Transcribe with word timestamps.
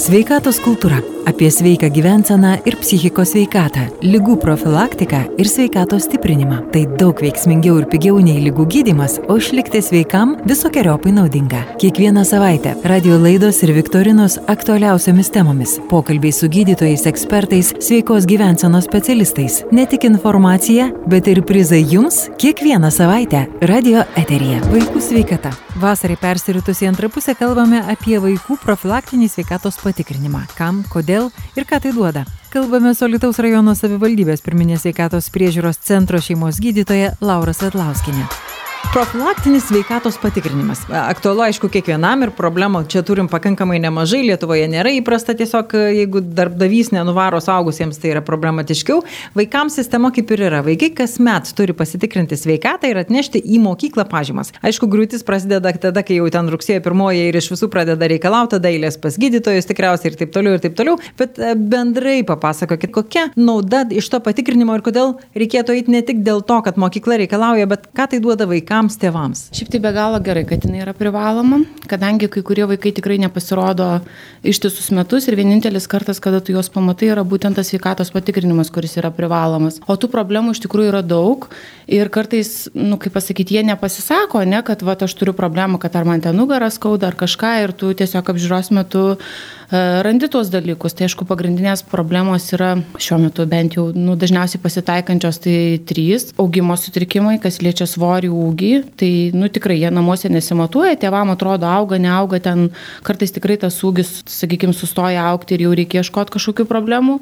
Sveikatos 0.00 0.56
kultūra- 0.64 0.96
apie 1.30 1.50
sveiką 1.52 1.90
gyvenseną 1.92 2.54
ir 2.64 2.76
psichikos 2.80 3.34
sveikatą, 3.34 3.82
lygų 4.00 4.38
profilaktiką 4.40 5.18
ir 5.36 5.44
sveikatos 5.44 6.06
stiprinimą. 6.08 6.72
Tai 6.72 6.86
daug 6.96 7.20
veiksmingiau 7.20 7.78
ir 7.78 7.84
pigiau 7.84 8.16
nei 8.18 8.40
lygų 8.40 8.64
gydimas, 8.66 9.18
o 9.28 9.36
išlikti 9.36 9.82
sveikam 9.82 10.36
visokiojopai 10.46 11.12
naudinga. 11.12 11.76
Kiekvieną 11.76 12.24
savaitę 12.24 12.74
radio 12.82 13.18
laidos 13.18 13.62
ir 13.62 13.74
viktorinos 13.74 14.38
aktualiausiamis 14.46 15.30
temomis- 15.30 15.78
pokalbiai 15.90 16.32
su 16.32 16.48
gydytojais, 16.48 17.04
ekspertais, 17.04 17.74
sveikos 17.78 18.24
gyvensenos 18.24 18.84
specialistais. 18.84 19.64
Ne 19.70 19.86
tik 19.86 20.04
informacija, 20.04 20.90
bet 21.06 21.28
ir 21.28 21.42
prizai 21.42 21.84
jums 21.84 22.30
kiekvieną 22.38 22.90
savaitę 22.90 23.46
radio 23.60 24.04
eterija. 24.16 24.60
Vaikų 24.60 25.00
sveikata. 25.00 25.50
Vasarai 25.76 26.16
persiritus 26.16 26.80
į 26.80 26.88
antrą 26.88 27.08
pusę 27.08 27.34
kalbame 27.34 27.82
apie 27.88 28.18
vaikų 28.18 28.58
profilaktinį 28.64 29.28
sveikatos 29.28 29.76
patikrinimą. 29.90 30.46
Kam, 30.58 30.84
kodėl 30.92 31.28
ir 31.58 31.66
ką 31.68 31.82
tai 31.82 31.94
duoda. 31.96 32.24
Kalbame 32.50 32.94
su 32.98 33.06
Lietuvos 33.06 33.38
rajono 33.42 33.76
savivaldybės 33.78 34.42
pirminės 34.46 34.86
sveikatos 34.86 35.30
priežiūros 35.34 35.82
centro 35.86 36.22
šeimos 36.22 36.62
gydytoja 36.62 37.14
Laura 37.22 37.54
Svetlauskinė. 37.54 38.49
Profilaktinis 38.90 39.68
sveikatos 39.68 40.16
patikrinimas. 40.18 40.80
Aktualu, 40.90 41.44
aišku, 41.46 41.68
kiekvienam 41.70 42.24
ir 42.26 42.32
problemų 42.34 42.80
čia 42.90 43.04
turim 43.06 43.28
pakankamai 43.30 43.76
nemažai. 43.78 44.24
Lietuvoje 44.26 44.64
nėra 44.66 44.90
įprasta 44.96 45.36
tiesiog, 45.38 45.76
jeigu 45.94 46.18
darbdavys 46.34 46.90
nenuvaro 46.90 47.38
saugusiems, 47.38 48.00
tai 48.02 48.10
yra 48.16 48.22
problematiškiau. 48.26 49.04
Vaikams 49.38 49.76
sistema 49.78 50.10
kaip 50.10 50.32
ir 50.34 50.42
yra. 50.48 50.64
Vaikai 50.66 50.88
kasmet 50.98 51.52
turi 51.54 51.76
pasitikrinti 51.78 52.34
sveikatą 52.34 52.90
ir 52.90 52.98
atnešti 53.04 53.38
į 53.38 53.60
mokyklą 53.62 54.08
pažymas. 54.10 54.50
Aišku, 54.58 54.90
griūtis 54.90 55.22
prasideda 55.22 55.70
tada, 55.78 56.02
kai 56.02 56.18
jau 56.18 56.26
ten 56.34 56.50
rugsėjo 56.50 56.82
pirmoje 56.82 57.30
ir 57.30 57.38
iš 57.38 57.52
visų 57.54 57.70
pradeda 57.70 58.10
reikalauti 58.10 58.58
dailės 58.58 58.98
pas 58.98 59.14
gydytojus 59.14 59.70
tikriausiai 59.70 60.10
ir 60.10 60.18
taip 60.24 60.34
toliau 60.34 60.58
ir 60.58 60.66
taip 60.66 60.74
toliau. 60.74 60.98
Bet 61.14 61.38
e, 61.38 61.54
bendrai 61.54 62.24
papasakokit, 62.26 62.90
kokia 62.98 63.28
nauda 63.38 63.86
iš 63.94 64.10
to 64.10 64.18
patikrinimo 64.18 64.74
ir 64.74 64.82
kodėl 64.90 65.14
reikėtų 65.38 65.78
eiti 65.78 65.94
ne 65.94 66.02
tik 66.02 66.26
dėl 66.26 66.42
to, 66.42 66.58
kad 66.66 66.74
mokykla 66.74 67.22
reikalauja, 67.22 67.70
bet 67.70 67.86
ką 67.94 68.10
tai 68.10 68.22
duoda 68.26 68.50
vaikams 68.50 68.79
vaikams, 68.80 68.96
tėvams? 69.00 69.40
Šiaip 69.52 69.70
tai 69.70 69.80
be 69.80 69.92
galo 69.92 70.20
gerai, 70.20 70.44
kad 70.48 70.64
jinai 70.64 70.80
yra 70.82 70.94
privaloma, 70.96 71.64
kadangi 71.88 72.28
kai 72.28 72.42
kurie 72.42 72.64
vaikai 72.64 72.92
tikrai 72.96 73.18
nepasirodo 73.20 74.00
ištisus 74.42 74.90
metus 74.90 75.28
ir 75.28 75.36
vienintelis 75.36 75.86
kartas, 75.86 76.20
kada 76.20 76.40
tu 76.40 76.52
juos 76.52 76.70
pamatai, 76.70 77.10
yra 77.12 77.24
būtent 77.24 77.56
tas 77.56 77.68
sveikatos 77.68 78.10
patikrinimas, 78.10 78.70
kuris 78.70 78.96
yra 78.96 79.10
privalomas. 79.10 79.80
O 79.86 79.96
tų 79.96 80.10
problemų 80.10 80.54
iš 80.54 80.62
tikrųjų 80.64 80.92
yra 80.92 81.02
daug 81.02 81.48
ir 81.86 82.08
kartais, 82.08 82.70
nu, 82.74 82.96
kaip 82.96 83.12
pasakyti, 83.12 83.58
jie 83.58 83.64
nepasisako, 83.68 84.44
ne, 84.44 84.62
kad 84.62 84.82
va, 84.82 84.96
aš 84.96 85.14
turiu 85.14 85.34
problemą, 85.36 85.80
kad 85.80 85.96
ar 85.96 86.08
man 86.08 86.20
ten 86.20 86.36
nugaras 86.36 86.80
skauda 86.80 87.10
ar 87.10 87.18
kažką 87.18 87.56
ir 87.64 87.72
tu 87.76 87.92
tiesiog 87.92 88.32
apžiūros 88.32 88.72
metu 88.72 89.18
E, 89.20 89.59
randi 89.70 90.28
tuos 90.28 90.50
dalykus. 90.50 90.94
Tai 90.96 91.06
aišku, 91.06 91.26
pagrindinės 91.28 91.84
problemos 91.86 92.48
yra 92.56 92.72
šiuo 92.98 93.20
metu 93.22 93.46
bent 93.50 93.76
jau 93.78 93.88
nu, 93.94 94.16
dažniausiai 94.18 94.62
pasitaikančios 94.62 95.38
tai 95.44 95.54
trys 95.86 96.30
augimo 96.40 96.76
sutrikimai, 96.78 97.38
kas 97.42 97.60
liečia 97.62 97.86
svorį, 97.90 98.32
ūgį. 98.34 98.72
Tai 99.00 99.12
nu, 99.36 99.50
tikrai 99.52 99.78
jie 99.80 99.92
namuose 99.94 100.32
nesimatuoja, 100.32 100.98
tėvam 101.00 101.30
atrodo 101.34 101.70
auga, 101.70 102.00
neauga, 102.02 102.42
ten 102.42 102.68
kartais 103.06 103.34
tikrai 103.36 103.60
tas 103.62 103.78
ūgis, 103.86 104.20
sakykime, 104.30 104.74
sustoja 104.76 105.28
aukti 105.30 105.56
ir 105.56 105.68
jau 105.68 105.78
reikia 105.78 106.04
ieškoti 106.04 106.38
kažkokių 106.38 106.66
problemų. 106.70 107.20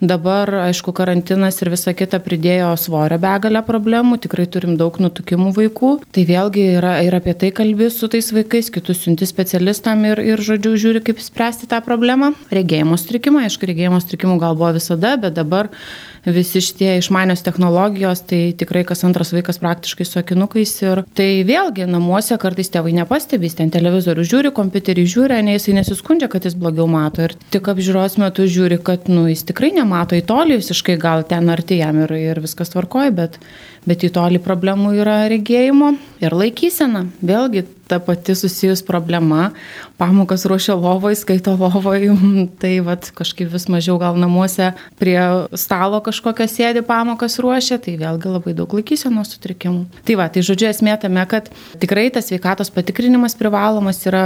Dabar, 0.00 0.50
aišku, 0.66 0.92
karantinas 0.92 1.56
ir 1.64 1.70
visa 1.72 1.94
kita 1.96 2.18
pridėjo 2.20 2.74
svorio 2.76 3.16
begalę 3.20 3.62
problemų, 3.64 4.18
tikrai 4.20 4.44
turim 4.44 4.74
daug 4.76 4.98
nutukimų 5.00 5.54
vaikų. 5.56 5.92
Tai 6.12 6.24
vėlgi 6.28 6.66
yra 6.76 6.98
ir 7.06 7.16
apie 7.16 7.32
tai 7.32 7.48
kalbi 7.56 7.88
su 7.88 8.10
tais 8.12 8.28
vaikais, 8.36 8.68
kitus 8.74 9.00
siunti 9.06 9.24
specialistam 9.28 10.04
ir, 10.04 10.20
ir 10.20 10.42
žodžiu, 10.44 10.74
žiūri, 10.82 11.00
kaip 11.06 11.22
spręsti 11.24 11.70
tą 11.70 11.80
problemą. 11.86 12.34
Regėjimo 12.52 12.98
sutrikimą, 13.00 13.46
aišku, 13.48 13.70
regėjimo 13.72 14.02
sutrikimų 14.04 14.36
gal 14.42 14.58
buvo 14.58 14.74
visada, 14.76 15.14
bet 15.16 15.38
dabar 15.40 15.72
visi 16.26 16.60
šitie 16.60 16.96
išmanios 16.98 17.42
technologijos, 17.46 18.22
tai 18.26 18.52
tikrai 18.58 18.82
kas 18.86 19.04
antras 19.06 19.32
vaikas 19.34 19.60
praktiškai 19.62 20.06
su 20.06 20.18
akinukais. 20.20 20.72
Ir 20.82 21.02
tai 21.16 21.28
vėlgi 21.46 21.86
namuose 21.90 22.38
kartais 22.42 22.70
tėvai 22.72 22.94
nepastebės, 22.96 23.56
ten 23.58 23.70
televizorių 23.74 24.26
žiūri, 24.26 24.52
kompiuterį 24.56 25.06
žiūri, 25.12 25.38
ne 25.46 25.56
jisai 25.56 25.76
nesiskundžia, 25.78 26.30
kad 26.32 26.48
jis 26.48 26.58
blogiau 26.58 26.88
mato. 26.90 27.26
Ir 27.26 27.36
tik 27.54 27.70
apžiūros 27.72 28.18
metu 28.22 28.48
žiūri, 28.50 28.80
kad 28.82 29.10
nu, 29.12 29.26
jis 29.30 29.46
tikrai 29.46 29.72
nemato 29.76 30.18
į 30.18 30.24
tolį, 30.26 30.60
visiškai 30.64 30.98
gal 31.02 31.24
ten 31.28 31.50
arti 31.52 31.80
jam 31.80 32.02
ir, 32.04 32.16
ir 32.18 32.42
viskas 32.42 32.74
tvarkoja, 32.74 33.14
bet, 33.14 33.40
bet 33.86 34.06
į 34.06 34.12
tolį 34.16 34.42
problemų 34.44 34.96
yra 34.98 35.22
regėjimo 35.32 35.94
ir 36.24 36.36
laikysena. 36.36 37.06
Vėlgi 37.22 37.66
ta 37.86 37.98
pati 38.02 38.34
susijus 38.34 38.82
problema, 38.82 39.50
pamokas 39.96 40.44
ruošia 40.46 40.74
lovoj, 40.74 41.14
skaito 41.14 41.54
lovoj, 41.56 42.08
tai 42.60 42.80
vat, 42.84 43.10
kažkaip 43.14 43.50
vis 43.52 43.68
mažiau 43.72 43.98
gal 44.02 44.18
namuose 44.20 44.72
prie 45.00 45.18
stalo 45.58 46.00
kažkokią 46.04 46.48
sėdi 46.50 46.82
pamokas 46.86 47.38
ruošia, 47.42 47.78
tai 47.82 47.96
vėlgi 48.00 48.32
labai 48.32 48.56
daug 48.58 48.74
laikysenos 48.76 49.34
sutrikimų. 49.36 49.86
Tai 50.06 50.18
va, 50.20 50.28
tai 50.32 50.44
žodžiu 50.46 50.70
esmė 50.70 50.96
tame, 51.00 51.22
kad 51.30 51.50
tikrai 51.82 52.08
tas 52.14 52.30
sveikatos 52.30 52.72
patikrinimas 52.74 53.38
privalomas 53.38 54.02
yra 54.08 54.24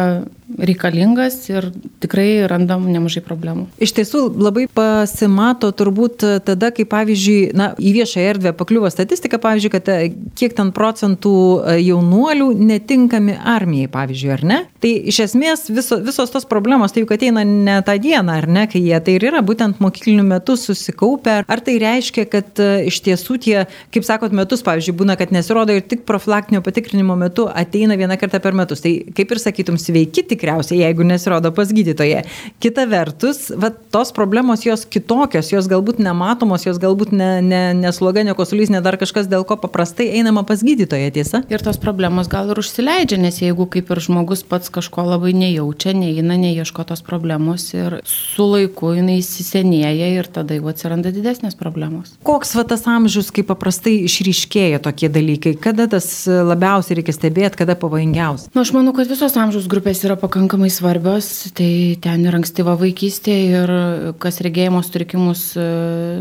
reikalingas 0.59 1.37
ir 1.50 1.69
tikrai 2.03 2.47
randam 2.50 2.87
nemažai 2.91 3.22
problemų. 3.25 3.69
Iš 3.82 3.94
tiesų 3.99 4.25
labai 4.41 4.66
pasimato 4.72 5.70
turbūt 5.76 6.25
tada, 6.47 6.70
kai 6.75 6.87
pavyzdžiui, 6.88 7.38
na, 7.56 7.70
į 7.78 7.94
viešą 8.00 8.25
erdvę 8.32 8.54
pakliuvo 8.59 8.91
statistika, 8.93 9.38
pavyzdžiui, 9.43 9.72
kad 9.76 9.91
e, 9.93 9.99
kiek 10.38 10.56
ten 10.56 10.72
procentų 10.76 11.34
e, 11.37 11.76
jaunuolių 11.84 12.50
netinkami 12.59 13.37
armijai, 13.50 13.91
pavyzdžiui, 13.93 14.31
ar 14.34 14.44
ne? 14.47 14.59
Tai 14.83 14.91
iš 15.12 15.21
esmės 15.27 15.66
viso, 15.72 15.99
visos 16.05 16.33
tos 16.33 16.47
problemos, 16.49 16.94
tai 16.94 17.05
juk 17.05 17.15
ateina 17.16 17.44
ne 17.47 17.78
tą 17.87 17.97
dieną, 18.00 18.37
ar 18.43 18.49
ne, 18.50 18.66
kai 18.71 18.83
jie 18.84 18.99
tai 19.05 19.16
ir 19.19 19.27
yra 19.31 19.43
būtent 19.47 19.81
mokyklinių 19.83 20.25
metų 20.28 20.56
susikaupę. 20.61 21.41
Ar 21.50 21.62
tai 21.66 21.77
reiškia, 21.83 22.27
kad 22.31 22.62
uh, 22.62 22.78
iš 22.88 23.00
tiesų 23.06 23.38
tie, 23.44 23.56
kaip 23.94 24.06
sakot, 24.06 24.34
metus, 24.37 24.65
pavyzdžiui, 24.66 24.97
būna, 25.03 25.16
kad 25.21 25.34
nesirodo 25.34 25.75
ir 25.77 25.84
tik 25.91 26.05
profilaktinio 26.09 26.62
patikrinimo 26.66 27.16
metu 27.19 27.49
ateina 27.50 27.99
vieną 28.00 28.19
kartą 28.21 28.41
per 28.43 28.56
metus. 28.56 28.84
Tai 28.84 28.93
kaip 29.16 29.34
ir 29.34 29.43
sakytum, 29.43 29.81
sveiki 29.81 30.25
tikriausiai, 30.31 30.82
jeigu 30.84 31.06
nesirodo 31.06 31.53
pas 31.56 31.72
gydytoje. 31.75 32.22
Kita 32.62 32.87
vertus, 32.91 33.49
va, 33.56 33.72
tos 33.93 34.15
problemos 34.17 34.65
jos 34.67 34.87
kitokios, 34.88 35.50
jos 35.53 35.69
galbūt 35.71 36.00
nematomos, 36.03 36.67
jos 36.69 36.81
galbūt 36.82 37.15
ne, 37.17 37.31
ne, 37.44 37.62
nesloga, 37.78 38.25
ne 38.27 38.37
kosulys, 38.38 38.72
ne 38.72 38.82
dar 38.84 38.99
kažkas, 39.00 39.28
dėl 39.31 39.47
ko 39.49 39.59
paprastai 39.61 40.11
einama 40.21 40.44
pas 40.49 40.62
gydytoje, 40.65 41.11
tiesa? 41.17 41.43
Ir 41.53 41.65
tos 41.65 41.81
problemos 41.81 42.31
gal 42.31 42.53
ir 42.53 42.61
užsileidžia, 42.62 43.21
nes 43.21 43.39
jeigu 43.42 43.66
kaip 43.70 43.90
ir 43.92 44.00
žmogus 44.02 44.42
pats 44.46 44.70
kažko 44.72 45.04
labai 45.08 45.32
nejaučia, 45.36 45.94
neina, 45.96 46.36
neieško 46.40 46.84
tos 46.88 47.02
problemos 47.06 47.66
ir 47.74 47.98
su 48.08 48.46
laiku 48.50 48.92
jinai 48.96 49.18
įsisenėja 49.20 50.10
ir 50.18 50.28
tada 50.32 50.56
jau 50.58 50.70
atsiranda 50.72 51.12
didesnės 51.14 51.56
problemos. 51.58 52.14
Koks 52.26 52.54
va 52.58 52.64
tas 52.68 52.86
amžius, 52.90 53.32
kaip 53.34 53.50
paprastai 53.50 53.96
išryškėja 54.06 54.80
tokie 54.84 55.10
dalykai, 55.12 55.54
kada 55.60 55.88
tas 55.90 56.08
labiausiai 56.26 57.00
reikia 57.00 57.16
stebėti, 57.16 57.60
kada 57.62 57.76
pavojingiausia? 57.80 58.50
Na, 58.50 58.60
nu, 58.60 58.64
aš 58.66 58.74
manau, 58.76 58.94
kad 58.96 59.10
visos 59.10 59.36
amžiaus 59.40 59.68
grupės 59.70 60.04
yra 60.06 60.18
pakankamai 60.20 60.70
svarbios, 60.72 61.30
tai 61.56 61.98
ten 62.02 62.26
ir 62.26 62.38
ankstyva 62.40 62.76
vaikystė 62.80 63.36
ir 63.50 63.74
kas 64.22 64.40
regėjimo 64.44 64.82
sutrikimus, 64.86 65.46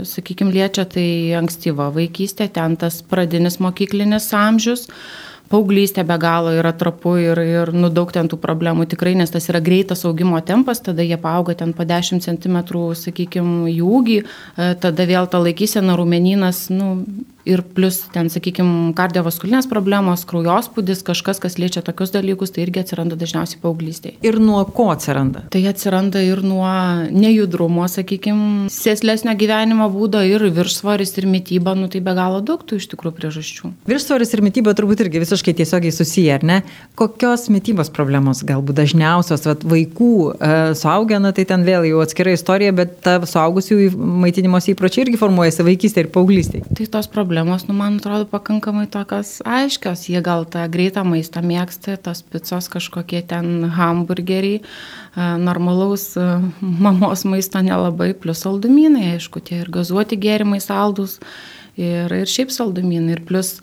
sakykime, 0.09 0.53
liečia, 0.55 0.85
tai 0.89 1.07
ankstyva 1.39 1.89
vaikystė, 1.95 2.49
ten 2.53 2.77
tas 2.79 3.01
pradinis 3.05 3.59
mokyklinis 3.63 4.31
amžius 4.35 4.87
paauglystė 5.49 6.05
be 6.07 6.17
galo 6.21 6.53
yra 6.55 6.71
trapu 6.77 7.15
ir, 7.21 7.41
ir 7.41 7.71
nu, 7.73 7.89
daug 7.93 8.11
ten 8.13 8.29
tų 8.29 8.39
problemų 8.41 8.85
tikrai, 8.91 9.15
nes 9.17 9.33
tas 9.33 9.49
yra 9.51 9.61
greitas 9.63 10.05
augimo 10.07 10.39
tempas, 10.45 10.83
tada 10.85 11.05
jie 11.05 11.17
paauga 11.21 11.55
ten 11.57 11.73
po 11.73 11.85
10 11.89 12.23
cm, 12.25 12.59
sakykime, 12.99 13.71
jų 13.73 13.89
ūgį, 13.99 14.19
e, 14.21 14.69
tada 14.83 15.07
vėl 15.09 15.29
ta 15.31 15.41
laikysena, 15.41 15.97
rumeninas, 15.99 16.67
nu, 16.73 16.91
ir 17.49 17.63
plus 17.75 18.01
ten, 18.13 18.29
sakykime, 18.31 18.93
kardiovaskulinės 18.97 19.67
problemos, 19.69 20.25
kraujospūdis, 20.29 21.01
kažkas, 21.07 21.41
kas 21.41 21.57
liečia 21.61 21.83
tokius 21.85 22.13
dalykus, 22.13 22.53
tai 22.53 22.65
irgi 22.65 22.83
atsiranda 22.83 23.17
dažniausiai 23.19 23.61
paauglystėje. 23.63 24.19
Ir 24.25 24.39
nuo 24.43 24.61
ko 24.75 24.89
atsiranda? 24.93 25.45
Tai 25.53 25.61
atsiranda 25.71 26.21
ir 26.25 26.43
nuo 26.45 26.69
nejudrumo, 27.09 27.87
sakykime, 27.91 28.69
sėslesnio 28.73 29.35
gyvenimo 29.39 29.89
būdo, 29.93 30.21
ir 30.25 30.45
viršsvoris, 30.55 31.15
ir 31.19 31.29
mytyba, 31.29 31.75
nu 31.77 31.89
tai 31.91 32.03
be 32.05 32.15
galo 32.17 32.41
daug 32.45 32.63
tų 32.65 32.79
iš 32.79 32.89
tikrųjų 32.93 33.15
priežasčių. 33.17 33.73
Viršsvoris 33.89 34.35
ir 34.35 34.43
mytyba 34.45 34.75
turbūt 34.77 35.03
irgi 35.05 35.23
visiškai 35.25 35.55
tiesiogiai 35.59 35.95
susiję, 35.95 36.37
ar 36.39 36.45
ne? 36.45 36.59
Kokios 36.99 37.47
mytybos 37.53 37.91
problemos 37.93 38.43
galbūt 38.47 38.77
dažniausios, 38.83 39.45
vat, 39.49 39.65
vaikų, 39.65 40.13
e, 40.35 40.53
suaugę, 40.79 41.19
na 41.21 41.33
tai 41.35 41.47
ten 41.49 41.65
vėl 41.67 41.87
jau 41.89 42.03
atskira 42.03 42.33
istorija, 42.35 42.75
bet 42.75 42.99
ta 43.05 43.17
suaugusių 43.25 43.89
maitinimos 43.95 44.69
įpročiai 44.73 45.07
irgi 45.07 45.19
formuojasi 45.21 45.65
vaikystėje 45.67 46.07
ir 46.07 46.13
paauglystėje. 46.13 46.77
Tai 46.77 46.89
tos 46.97 47.09
problemos 47.11 47.38
problemos, 47.39 47.67
nu, 47.67 47.73
man 47.73 47.95
atrodo, 47.95 48.25
pakankamai 48.25 48.87
tokios 48.87 49.39
aiškios. 49.45 50.09
Jie 50.09 50.19
gal 50.21 50.43
tą 50.43 50.65
greitą 50.67 51.05
maistą 51.07 51.39
mėgsta, 51.39 51.95
tos 51.95 52.21
picos 52.21 52.67
kažkokie 52.67 53.21
ten 53.23 53.63
hamburgeriai, 53.63 54.59
normalaus 55.39 56.17
mamos 56.59 57.23
maisto 57.23 57.61
nelabai, 57.63 58.11
plus 58.13 58.43
saldumynai, 58.43 59.15
aišku, 59.15 59.39
tie 59.39 59.61
ir 59.63 59.71
gazuoti 59.71 60.19
gėrimai 60.19 60.59
saldus, 60.59 61.19
ir, 61.79 62.11
ir 62.11 62.27
šiaip 62.27 62.51
saldumynai, 62.51 63.15
ir 63.15 63.23
plus 63.23 63.61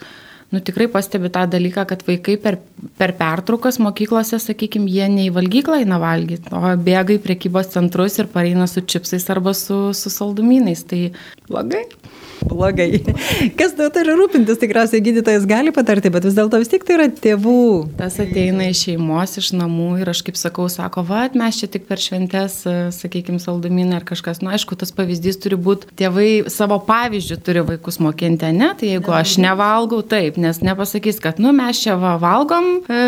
nu, 0.52 0.62
tikrai 0.64 0.88
pastebi 0.88 1.28
tą 1.28 1.44
dalyką, 1.44 1.84
kad 1.84 2.06
vaikai 2.08 2.38
per 2.40 2.56
per 2.98 3.14
pertraukas 3.16 3.80
mokyklose, 3.82 4.40
sakykime, 4.42 4.90
jie 4.92 5.08
ne 5.12 5.26
į 5.28 5.34
valgyklą 5.36 5.80
eina 5.84 6.00
valgyti, 6.02 6.52
o 6.52 6.74
bėga 6.76 7.16
į 7.16 7.22
priekybos 7.24 7.72
centrus 7.74 8.18
ir 8.20 8.30
pareina 8.32 8.68
su 8.70 8.84
čipsais 8.84 9.26
arba 9.32 9.56
su, 9.56 9.90
su 9.96 10.12
saldumynais. 10.12 10.84
Tai 10.86 11.02
blogai 11.48 11.86
blogai. 12.44 13.00
Kas 13.58 13.74
tuo 13.76 13.88
turi 13.92 14.14
rūpintis, 14.16 14.58
tikriausiai 14.60 15.02
gydytojas 15.04 15.46
gali 15.48 15.72
patarti, 15.74 16.10
bet 16.12 16.26
vis 16.26 16.36
dėlto 16.36 16.60
vis 16.60 16.70
tik 16.70 16.86
tai 16.86 16.96
yra 16.98 17.06
tėvų. 17.10 17.62
Tas 17.98 18.18
ateina 18.22 18.68
iš 18.70 18.84
šeimos, 18.86 19.36
iš 19.40 19.52
namų 19.56 19.88
ir 20.02 20.10
aš 20.12 20.22
kaip 20.26 20.38
sakau, 20.40 20.68
sako, 20.72 21.04
va, 21.08 21.26
mes 21.36 21.60
čia 21.60 21.68
tik 21.72 21.86
per 21.88 22.02
šventės, 22.02 22.60
sakykime, 22.96 23.40
saldumynai 23.42 24.00
ar 24.00 24.06
kažkas. 24.08 24.42
Na, 24.42 24.50
nu, 24.50 24.56
aišku, 24.56 24.78
tas 24.78 24.92
pavyzdys 24.96 25.40
turi 25.42 25.58
būti, 25.60 25.90
tėvai 25.98 26.28
savo 26.52 26.78
pavyzdžių 26.86 27.40
turi 27.46 27.64
vaikus 27.72 28.00
mokinti, 28.04 28.52
ne? 28.56 28.72
Tai 28.78 28.92
jeigu 28.92 29.16
aš 29.16 29.36
nevalgau, 29.42 30.02
taip, 30.06 30.40
nes 30.40 30.62
nepasakys, 30.64 31.20
kad, 31.24 31.40
nu, 31.42 31.54
mes 31.56 31.82
čia 31.82 31.98
va, 32.00 32.16
valgom 32.22 32.65
e, 32.88 32.98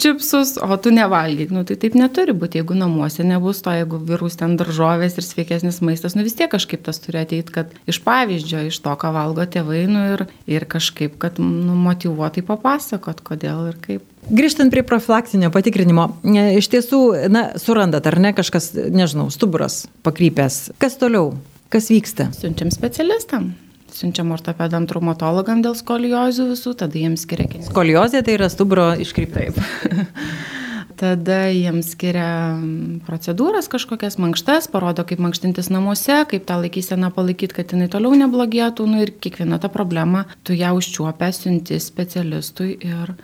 čipsus, 0.00 0.56
o 0.62 0.76
tu 0.80 0.92
nevalgyk. 0.94 1.52
Nu, 1.54 1.64
tai 1.68 1.76
taip 1.80 1.96
neturi 1.98 2.34
būti, 2.36 2.60
jeigu 2.60 2.76
namuose 2.78 3.26
nebus 3.26 3.62
to, 3.64 3.72
jeigu 3.74 4.00
virus 4.08 4.38
ten 4.40 4.56
daržovės 4.60 5.18
ir 5.18 5.26
sveikesnis 5.26 5.82
maistas, 5.84 6.16
nu 6.16 6.24
vis 6.26 6.36
tiek 6.38 6.50
kažkaip 6.52 6.84
tas 6.86 7.00
turi 7.02 7.22
ateiti, 7.22 7.54
kad 7.54 7.74
iš 7.88 8.00
pavyzdžio, 8.06 8.66
iš 8.70 8.80
to, 8.84 8.94
ką 9.00 9.12
valgo 9.16 9.46
tėvai, 9.48 9.82
nu, 9.90 10.04
ir, 10.14 10.26
ir 10.50 10.68
kažkaip, 10.70 11.18
kad 11.22 11.40
nu, 11.42 11.76
motivuotai 11.86 12.44
papasakot, 12.46 13.24
kodėl 13.26 13.72
ir 13.72 13.82
kaip. 13.82 14.06
Grįžtant 14.26 14.72
prie 14.74 14.82
profilaktinio 14.86 15.52
patikrinimo, 15.54 16.08
e, 16.26 16.48
iš 16.60 16.70
tiesų, 16.72 17.02
na, 17.32 17.48
surandat 17.62 18.08
ar 18.10 18.18
ne 18.22 18.34
kažkas, 18.36 18.72
nežinau, 18.74 19.28
stuburas 19.34 19.84
pakrypęs. 20.06 20.72
Kas 20.82 20.98
toliau? 21.00 21.36
Kas 21.70 21.90
vyksta? 21.90 22.30
Siunčiam 22.34 22.70
specialistam 22.74 23.54
siunčiam 23.96 24.32
ortopedam, 24.36 24.86
traumatologam 24.90 25.62
dėl 25.64 25.76
skoliozių 25.78 26.50
visų, 26.52 26.76
tada 26.82 27.00
jiems 27.00 27.24
skiria 27.26 27.48
kiti. 27.48 27.66
Skoliozė 27.70 28.22
tai 28.26 28.36
yra 28.38 28.50
stuburo 28.52 28.92
iškryptaip. 29.02 29.58
tada 31.00 31.46
jiems 31.52 31.92
skiria 31.94 32.56
procedūras 33.06 33.68
kažkokias 33.72 34.18
mankštas, 34.22 34.68
parodo, 34.72 35.04
kaip 35.08 35.20
mankštintis 35.22 35.68
namuose, 35.72 36.22
kaip 36.30 36.46
tą 36.48 36.58
laikyseną 36.62 37.12
palaikyti, 37.16 37.56
kad 37.58 37.74
jinai 37.74 37.88
toliau 37.92 38.16
neblogėtų, 38.18 38.86
nu 38.88 39.04
ir 39.04 39.12
kiekvieną 39.20 39.60
tą 39.62 39.70
problemą 39.72 40.24
tu 40.46 40.56
ją 40.56 40.72
užčiuopę 40.78 41.30
siunti 41.36 41.80
specialistui 41.82 42.76
ir, 42.80 43.16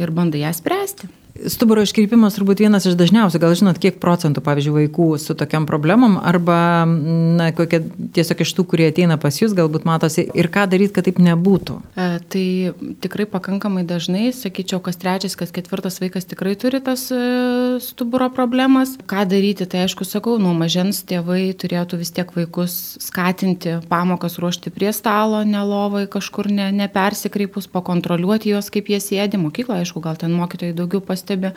ir 0.00 0.12
bandai 0.16 0.44
ją 0.44 0.52
spręsti. 0.56 1.12
Stuburo 1.52 1.82
iškreipimas 1.84 2.36
turbūt 2.38 2.60
vienas 2.64 2.86
iš 2.88 2.96
dažniausių, 2.98 3.40
gal 3.42 3.54
žinot, 3.58 3.80
kiek 3.82 3.98
procentų, 4.02 4.42
pavyzdžiui, 4.46 4.74
vaikų 4.76 5.08
su 5.22 5.36
tokiam 5.38 5.66
problemom, 5.68 6.16
arba, 6.18 6.58
na, 6.86 7.50
kokie 7.56 7.82
tiesiog 8.16 8.42
iš 8.44 8.54
tų, 8.56 8.66
kurie 8.72 8.88
ateina 8.90 9.18
pas 9.20 9.38
jūs, 9.40 9.54
galbūt 9.56 9.86
matosi 9.88 10.26
ir 10.34 10.50
ką 10.52 10.66
daryti, 10.72 10.94
kad 10.96 11.08
taip 11.08 11.20
nebūtų. 11.22 11.78
E, 11.96 12.08
tai 12.32 12.46
tikrai 13.04 13.28
pakankamai 13.30 13.84
dažnai, 13.88 14.30
sakyčiau, 14.36 14.80
kas 14.84 15.00
trečias, 15.02 15.36
kas 15.38 15.54
ketvirtas 15.54 16.00
vaikas 16.02 16.28
tikrai 16.28 16.56
turi 16.60 16.82
tas 16.84 17.08
e, 17.14 17.20
stuburo 17.82 18.30
problemas. 18.32 18.94
Ką 19.10 19.26
daryti, 19.28 19.66
tai 19.68 19.84
aišku, 19.84 20.06
sakau, 20.08 20.38
nuo 20.42 20.54
mažens 20.56 21.02
tėvai 21.06 21.50
turėtų 21.58 22.00
vis 22.00 22.14
tiek 22.16 22.30
vaikus 22.36 22.96
skatinti 23.02 23.80
pamokas 23.90 24.38
ruošti 24.40 24.72
prie 24.74 24.94
stalo, 24.96 25.42
nelovai, 25.44 26.06
kažkur 26.10 26.48
ne, 26.52 26.70
nepersikreipus, 26.76 27.68
pakontroliuoti 27.72 28.54
juos, 28.54 28.70
kaip 28.72 28.88
jie 28.94 29.02
sėdi. 29.02 29.42
Mokykloje, 29.42 29.84
aišku, 29.84 30.04
gal 30.04 30.16
ten 30.20 30.32
mokytojai 30.38 30.76
daugiau 30.76 31.02
pas 31.04 31.16
pastebi. 31.16 31.54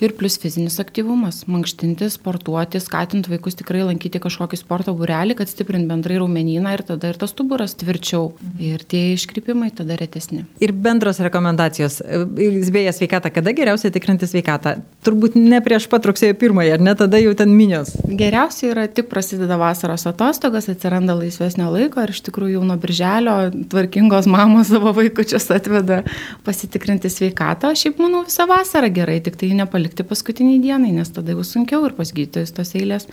Ir 0.00 0.12
plus 0.16 0.36
fizinis 0.38 0.76
aktyvumas- 0.82 1.44
mankštinti, 1.52 2.10
sportuoti, 2.12 2.80
skatinti 2.80 3.30
vaikus 3.32 3.56
tikrai 3.56 3.82
lankyti 3.86 4.20
kažkokį 4.20 4.58
sporto 4.60 4.92
būrelį, 4.92 5.36
kad 5.36 5.48
stiprint 5.48 5.88
bendrai 5.88 6.18
raumenyną 6.20 6.72
ir 6.74 6.82
tada 6.82 7.08
ir 7.08 7.14
tas 7.14 7.30
stuburas 7.30 7.74
tvirčiau. 7.74 8.32
Ir 8.60 8.84
tie 8.84 9.14
iškrypimai 9.14 9.74
tada 9.74 9.96
retesni. 9.96 10.44
Ir 10.60 10.72
bendros 10.72 11.18
rekomendacijos. 11.18 12.02
Beje, 12.36 12.92
sveikata, 12.92 13.32
kada 13.32 13.52
geriausiai 13.52 13.92
tikrinti 13.92 14.26
sveikatą? 14.26 14.82
Turbūt 15.04 15.36
ne 15.36 15.60
prieš 15.60 15.88
pat 15.88 16.04
rugsėjo 16.04 16.34
pirmąją, 16.34 16.74
ar 16.74 16.80
ne 16.80 16.94
tada 16.94 17.16
jau 17.18 17.34
ten 17.34 17.48
minios? 17.56 17.96
Geriausia 18.06 18.72
yra 18.72 18.86
tik 18.88 19.08
prasideda 19.08 19.56
vasaros 19.56 20.06
atostogas, 20.06 20.68
atsiranda 20.68 21.14
laisvesnio 21.16 21.70
laiko 21.72 22.02
ir 22.02 22.10
iš 22.10 22.22
tikrųjų 22.28 22.58
jau 22.58 22.64
nuo 22.64 22.76
birželio 22.76 23.36
tvarkingos 23.72 24.26
mamos 24.26 24.68
savo 24.68 24.92
vaikučius 24.92 25.50
atveda 25.50 26.02
pasitikrinti 26.44 27.08
sveikatą. 27.12 27.72
Šiaip 27.78 28.00
manau 28.02 28.24
visą 28.26 28.46
vasarą 28.50 28.90
gerai 28.92 29.20
tik 29.24 29.38
tai 29.40 29.52
nepalikti 29.86 30.04
paskutiniai 30.04 30.60
dienai, 30.60 30.92
nes 30.92 31.10
tada 31.10 31.32
jau 31.32 31.44
sunkiau 31.44 31.86
ir 31.86 31.94
pas 31.94 32.10
gydytojus 32.10 32.52
tos 32.52 32.74
eilės, 32.74 33.06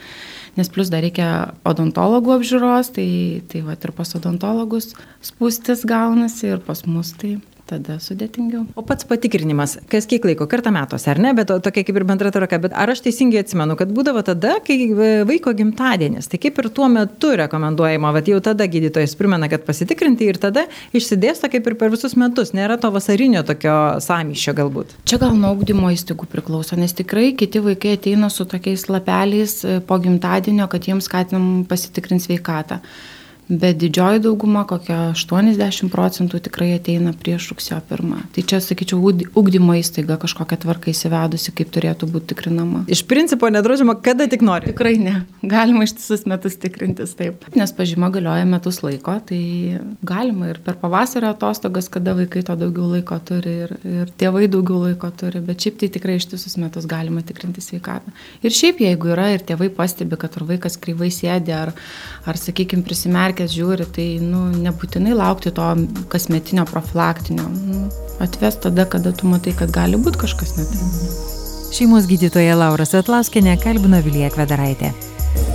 nes 0.57 0.69
plus 0.69 0.89
dar 0.89 1.03
reikia 1.03 1.53
odontologų 1.65 2.39
apžiūros, 2.39 2.93
tai, 2.95 3.43
tai 3.47 3.61
va 3.61 3.75
ir 3.77 3.93
pas 3.93 4.15
odontologus 4.15 4.95
spūstis 5.21 5.85
gaunasi 5.85 6.53
ir 6.53 6.59
pas 6.65 6.85
mus 6.85 7.13
tai 7.13 7.37
tada 7.69 7.95
sudėtingiau. 8.01 8.65
O 8.75 8.83
pats 8.85 9.07
patikrinimas, 9.07 9.77
kas 9.91 10.07
kiek 10.09 10.25
laiko, 10.27 10.47
kartą 10.51 10.73
metuose, 10.75 11.07
ar 11.11 11.21
ne, 11.23 11.31
bet 11.37 11.47
to, 11.49 11.57
tokia 11.63 11.85
kaip 11.87 11.99
ir 11.99 12.05
bendra 12.07 12.31
tvarka, 12.33 12.59
bet 12.65 12.75
ar 12.75 12.91
aš 12.93 13.03
teisingai 13.05 13.41
atsimenu, 13.43 13.77
kad 13.79 13.91
būdavo 13.95 14.23
tada, 14.27 14.57
kai 14.65 14.77
e, 14.89 15.11
vaiko 15.29 15.53
gimtadienis, 15.57 16.27
tai 16.31 16.39
kaip 16.43 16.59
ir 16.59 16.69
tuo 16.75 16.89
metu 16.91 17.31
rekomenduojama, 17.39 18.13
bet 18.17 18.33
jau 18.33 18.41
tada 18.43 18.67
gydytojas 18.69 19.15
primena, 19.19 19.49
kad 19.51 19.65
pasitikrinti 19.67 20.27
ir 20.27 20.41
tada 20.43 20.65
išsidėsto 20.95 21.49
kaip 21.53 21.71
ir 21.71 21.77
per 21.79 21.93
visus 21.93 22.17
metus, 22.19 22.53
nėra 22.57 22.77
to 22.81 22.91
vasarinio 22.93 23.45
tokio 23.47 23.77
samyšio 24.03 24.55
galbūt. 24.59 24.97
Čia 25.09 25.21
gal 25.23 25.35
nuo 25.39 25.53
augdymo 25.55 25.91
įstaigų 25.95 26.29
priklauso, 26.31 26.77
nes 26.79 26.95
tikrai 26.97 27.31
kiti 27.39 27.63
vaikai 27.63 27.97
ateina 27.97 28.31
su 28.33 28.47
tokiais 28.49 28.89
lapeliais 28.91 29.59
e, 29.63 29.79
po 29.87 29.99
gimtadienio, 30.03 30.67
kad 30.71 30.89
jiems 30.89 31.07
skatinam 31.09 31.63
pasitikrinti 31.69 32.27
sveikatą 32.27 32.83
bet 33.49 33.77
didžioji 33.81 34.21
dauguma, 34.23 34.63
kokia 34.67 35.11
80 35.13 35.91
procentų 35.93 36.39
tikrai 36.47 36.71
ateina 36.77 37.13
prieš 37.17 37.49
rugsėjo 37.51 37.79
pirmą. 37.89 38.21
Tai 38.35 38.43
čia, 38.49 38.59
sakyčiau, 38.63 38.99
ugdymo 39.39 39.75
įstaiga 39.79 40.17
kažkokia 40.21 40.57
tvarka 40.63 40.91
įsivedusi, 40.93 41.53
kaip 41.55 41.71
turėtų 41.75 42.09
būti 42.13 42.31
tikrinama. 42.33 42.83
Iš 42.91 43.03
principo 43.09 43.49
nedraudžiama, 43.51 43.97
kada 44.05 44.27
tik 44.31 44.45
nori. 44.45 44.71
Tikrai 44.71 44.95
ne. 45.01 45.15
Galima 45.43 45.85
ištisus 45.87 46.25
metus 46.29 46.57
tikrintis 46.61 47.15
taip. 47.19 47.43
Nes 47.57 47.75
pažyma 47.75 48.09
galioja 48.13 48.47
metus 48.49 48.81
laiko, 48.85 49.17
tai 49.27 49.41
galima 50.05 50.53
ir 50.53 50.61
per 50.63 50.79
pavasario 50.81 51.31
atostogas, 51.33 51.89
kada 51.91 52.15
vaikai 52.17 52.45
to 52.47 52.55
daugiau 52.59 52.89
laiko 52.95 53.19
turi 53.27 53.57
ir, 53.67 53.75
ir 53.83 54.13
tėvai 54.19 54.47
daugiau 54.51 54.85
laiko 54.87 55.11
turi, 55.19 55.43
bet 55.43 55.63
šiaip 55.63 55.81
tai 55.83 55.91
tikrai 55.97 56.17
ištisus 56.21 56.57
metus 56.61 56.87
galima 56.89 57.23
tikrinti 57.25 57.63
sveikatą. 57.63 58.13
Ir 58.43 58.55
šiaip 58.55 58.81
jeigu 58.83 59.13
yra 59.13 59.29
ir 59.35 59.43
tėvai 59.45 59.69
pastebi, 59.73 60.17
kad 60.19 60.39
ar 60.39 60.47
vaikas 60.47 60.79
kryvai 60.81 61.11
sėdi, 61.13 61.53
ar, 61.55 61.73
ar 62.29 62.39
sakykime, 62.39 62.85
prisimerkia, 62.87 63.32
prekes 63.33 63.53
žiūri, 63.57 63.85
tai 63.89 64.07
nu, 64.21 64.51
nebūtinai 64.53 65.13
laukti 65.17 65.51
to 65.51 65.65
kasmetinio 66.09 66.65
profilaktinio. 66.69 67.47
Nu, 67.49 67.87
atves 68.21 68.59
tada, 68.61 68.85
kada 68.85 69.11
tu 69.11 69.27
matai, 69.27 69.53
kad 69.57 69.71
gali 69.73 69.97
būti 69.97 70.21
kažkas 70.21 70.57
net. 70.57 70.69
Šeimos 71.73 72.05
gydytoja 72.05 72.55
Laura 72.55 72.85
Svetlauskinė 72.85 73.57
kalbino 73.63 74.01
Vilija 74.05 74.29
Kvedaraitė. 74.33 74.93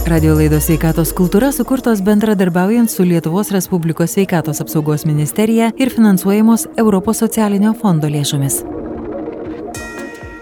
Radio 0.08 0.34
laidos 0.34 0.66
sveikatos 0.66 1.12
kultūra 1.14 1.52
sukurtos 1.54 2.00
bendradarbiaujant 2.02 2.90
su 2.90 3.06
Lietuvos 3.06 3.52
Respublikos 3.54 4.16
sveikatos 4.16 4.62
apsaugos 4.64 5.06
ministerija 5.06 5.70
ir 5.78 5.92
finansuojamos 5.94 6.66
Europos 6.80 7.22
socialinio 7.22 7.76
fondo 7.78 8.10
lėšomis. 8.10 8.77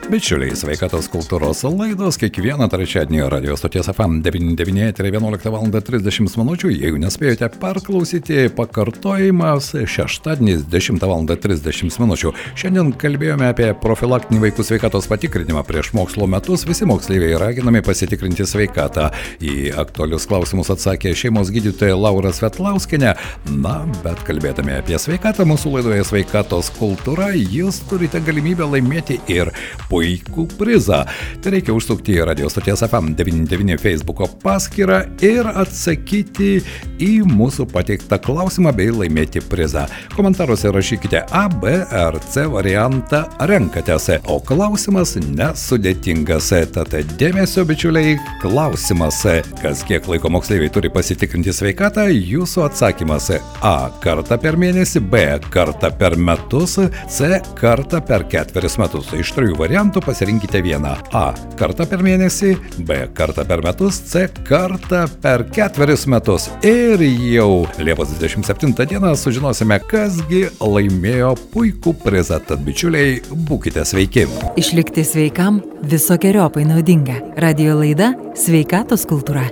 Bičiuliai, 0.07 0.55
sveikatos 0.55 1.09
kultūros 1.11 1.65
laidos 1.67 2.15
kiekvieną 2.23 2.69
trečiadienį 2.71 3.25
radio 3.27 3.57
stoties 3.59 3.89
FM 3.91 4.21
99 4.23 5.01
ir 5.03 5.07
11 5.09 5.49
val. 5.51 5.65
30 5.67 6.37
min. 6.39 6.53
Jeigu 6.71 7.01
nespėjote 7.03 7.49
perklausyti, 7.59 8.45
pakartojimas 8.55 9.73
šeštadienis 9.75 10.63
10 10.71 11.03
val. 11.11 11.27
30 11.27 11.99
min. 11.99 12.15
Šiandien 12.55 12.93
kalbėjome 13.03 13.49
apie 13.51 13.73
profilaktinį 13.83 14.45
vaikų 14.45 14.67
sveikatos 14.69 15.11
patikrinimą. 15.11 15.65
Prieš 15.67 15.91
mokslo 15.99 16.31
metus 16.31 16.63
visi 16.71 16.87
moksleiviai 16.87 17.35
raginami 17.43 17.83
pasitikrinti 17.83 18.47
sveikatą. 18.47 19.09
Į 19.43 19.75
aktualius 19.83 20.29
klausimus 20.31 20.71
atsakė 20.77 21.17
šeimos 21.19 21.51
gydytoja 21.51 21.99
Laura 21.99 22.31
Svetlauskinė. 22.31 23.17
Na, 23.59 23.75
bet 24.07 24.23
kalbėdami 24.31 24.79
apie 24.79 25.03
sveikatą, 25.03 25.51
mūsų 25.51 25.75
laidoje 25.81 26.07
sveikatos 26.13 26.71
kultūra, 26.79 27.33
jūs 27.35 27.83
turite 27.91 28.23
galimybę 28.23 28.71
laimėti 28.71 29.19
ir 29.35 29.51
puikų 29.97 30.45
prizą. 30.59 31.03
Tai 31.43 31.53
reikia 31.55 31.75
užsukti 31.77 32.19
į 32.19 32.27
radio 32.29 32.51
stoties 32.53 32.83
FM99 32.85 33.81
Facebook 33.81 34.23
paskyrą 34.43 35.03
ir 35.25 35.49
atsakyti 35.49 36.61
į 37.03 37.11
mūsų 37.29 37.69
pateiktą 37.73 38.19
klausimą 38.23 38.73
bei 38.77 38.93
laimėti 38.93 39.41
prizą. 39.49 39.87
Komentaruose 40.17 40.73
rašykite 40.75 41.23
A, 41.33 41.47
B 41.49 41.79
ar 41.97 42.19
C 42.29 42.45
variantą 42.51 43.25
renkatės, 43.49 44.11
o 44.29 44.39
klausimas 44.45 45.15
nesudėtingas. 45.17 46.53
Tad 46.77 46.93
dėmesio, 47.21 47.65
bičiuliai, 47.69 48.17
klausimas. 48.43 49.23
Kas 49.63 49.85
kiek 49.87 50.07
laiko 50.11 50.31
moksleiviai 50.33 50.73
turi 50.73 50.91
pasitikrinti 50.93 51.55
sveikatą, 51.57 52.07
jūsų 52.13 52.67
atsakymas 52.69 53.31
A 53.65 53.77
kartą 54.05 54.39
per 54.41 54.59
mėnesį, 54.61 55.03
B 55.11 55.25
kartą 55.53 55.91
per 55.97 56.19
metus, 56.21 56.77
C 57.13 57.41
kartą 57.59 58.03
per 58.05 58.27
ketverius 58.31 58.77
metus. 58.83 59.13
Iš 59.17 59.33
trijų 59.37 59.57
variantų 59.61 59.86
variantų 59.87 60.03
pasirinkite 60.05 60.63
vieną. 60.63 60.97
A. 61.13 61.35
Kartą 61.57 61.87
per 61.87 62.03
mėnesį, 62.03 62.57
B. 62.87 63.09
Kartą 63.15 63.45
per 63.47 63.63
metus, 63.63 64.01
C. 64.01 64.29
Kartą 64.45 65.07
per 65.23 65.45
ketverius 65.51 66.07
metus. 66.07 66.51
Ir 66.63 67.01
jau 67.03 67.67
Liepos 67.79 68.09
27 68.19 68.75
dieną 68.75 69.15
sužinosime, 69.17 69.79
kasgi 69.87 70.49
laimėjo 70.61 71.37
puikų 71.53 71.95
prizą. 72.03 72.41
Tad 72.41 72.65
bičiuliai, 72.67 73.21
būkite 73.31 73.85
sveiki. 73.85 74.27
Išlikti 74.57 75.05
sveikam 75.05 75.63
visokiojopai 75.83 76.67
naudinga. 76.67 77.21
Radio 77.39 77.79
laida 77.79 78.15
Sveikatos 78.37 79.07
kultūra. 79.07 79.47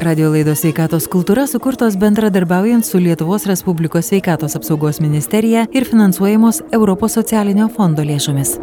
Radio 0.00 0.30
laidos 0.30 0.60
sveikatos 0.62 1.08
kultūra 1.10 1.48
sukurtos 1.50 1.96
bendradarbiaujant 1.98 2.86
su 2.86 3.00
Lietuvos 3.02 3.46
Respublikos 3.50 4.12
sveikatos 4.12 4.54
apsaugos 4.54 5.00
ministerija 5.00 5.66
ir 5.72 5.88
finansuojamos 5.88 6.62
Europos 6.72 7.18
socialinio 7.18 7.68
fondo 7.74 8.06
lėšomis. 8.06 8.54